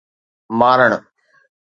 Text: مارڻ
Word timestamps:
مارڻ 0.59 0.91